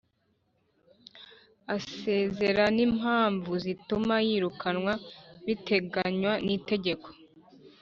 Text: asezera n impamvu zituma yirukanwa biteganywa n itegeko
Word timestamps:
asezera 1.75 2.65
n 2.75 2.77
impamvu 2.87 3.51
zituma 3.63 4.15
yirukanwa 4.27 4.93
biteganywa 5.45 6.33
n 6.45 6.47
itegeko 6.57 7.07